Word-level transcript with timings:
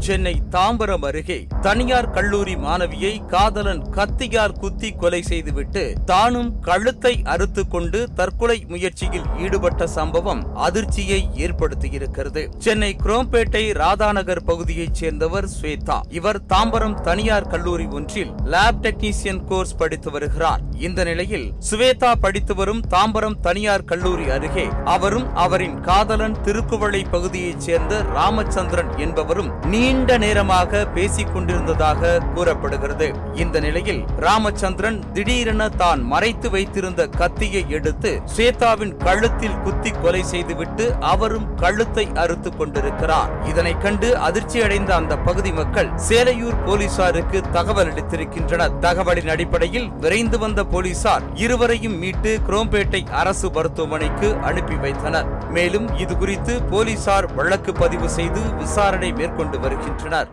சென்னை 0.00 0.42
தாம்பரம் 0.50 1.04
அருகே 1.04 1.46
தனியார் 1.60 2.10
கல்லூரி 2.10 2.54
மாணவியை 2.54 3.26
காதலன் 3.26 3.82
கத்தியால் 3.82 4.58
குத்தி 4.58 4.92
கொலை 4.92 5.22
செய்துவிட்டு 5.22 5.92
தானும் 6.04 6.60
கழுத்தை 6.60 7.20
அறுத்து 7.24 7.68
கொண்டு 7.68 8.08
தற்கொலை 8.14 8.64
முயற்சியில் 8.68 9.26
ஈடுபட்ட 9.38 9.86
சம்பவம் 9.86 10.56
அதிர்ச்சியை 10.56 11.28
ஏற்படுத்தியிருக்கிறது. 11.34 12.48
சென்னை 12.58 12.96
குரோம்பேட்டை 13.02 13.74
ராதாநகர் 13.74 14.44
பகுதியைச் 14.44 14.94
சேர்ந்தவர் 14.94 15.48
ஸ்வேதா. 15.60 16.00
இவர் 16.08 16.40
தாம்பரம் 16.48 17.00
தனியார் 17.00 17.46
கல்லூரி 17.46 17.86
ஒன்றில் 17.86 18.32
லேப் 18.44 18.80
டெக்னீசியன் 18.82 19.44
கோர்ஸ் 19.44 19.76
படித்து 19.76 20.10
வருகிறார். 20.10 20.60
இந்த 20.86 21.04
நிலையில் 21.04 21.46
சுவேதா 21.70 22.10
படித்து 22.20 22.54
வரும் 22.54 22.80
தாம்பரம் 22.90 23.34
தனியார் 23.40 23.84
கல்லூரி 23.84 24.26
அருகே 24.28 24.64
அவரும் 24.84 25.26
அவரின் 25.34 25.80
காதலன் 25.80 26.36
திருக்குவளை 26.44 27.00
பகுதியைச் 27.10 27.64
சேர்ந்த 27.66 27.94
ராமச்சந்திரன் 28.14 28.92
என்பவரும் 28.96 29.50
நீண்ட 29.64 30.18
நேரமாக 30.18 30.84
பேசிக் 30.94 31.32
கொண்டிருந்ததாக 31.32 32.12
கூறப்படுகிறது. 32.34 33.08
இந்த 33.34 33.60
நிலையில் 33.60 34.00
ராமச்சந்திரன் 34.18 34.98
திடீரென 35.12 35.68
தான் 35.82 36.02
மறைத்து 36.02 36.50
வைத்திருந்த 36.50 37.06
கத்தியை 37.20 37.64
எடுத்து 37.68 38.12
ஸ்வேதாவின் 38.36 38.94
கழுத்தில் 38.96 39.60
குத்தி 39.64 39.90
கொலை 39.90 40.22
செய்துவிட்டு 40.22 40.86
அவரும் 41.12 41.46
கழுத்தை 41.56 42.06
அறுத்து 42.14 42.52
கொண்டிருக்கிறார். 42.56 43.30
இதனை 43.48 43.74
கண்டு 43.78 44.10
அதிர்ச்சியடைந்த 44.28 44.88
அந்த 45.00 45.16
பகுதி 45.28 45.52
மக்கள் 45.52 45.92
சேலையூர் 46.08 46.58
போலீசாருக்கு 46.64 47.40
தகவல் 47.58 47.92
அளித்திருக்கின்றனர். 47.92 48.74
தகவலின் 48.88 49.32
அடிப்படையில் 49.36 49.88
விரைந்து 50.00 50.38
வந்த 50.38 50.68
போலீசார் 50.70 51.22
இருவரையும் 51.34 51.98
மீட்டு 51.98 52.40
குரோம்பேட்டை 52.48 53.10
அரசு 53.10 53.50
மருத்துவமனைக்கு 53.50 54.36
அனுப்பி 54.42 54.74
வைத்தனர். 54.74 55.48
மேலும் 55.48 55.88
இதுகுறித்து 55.88 56.54
போலீசார் 56.70 57.34
வழக்கு 57.34 57.72
பதிவு 57.72 58.08
செய்து 58.08 58.54
விசாரணை 58.54 59.12
மேற்கொண்டு 59.12 59.60
வருகின்றனர். 59.60 60.28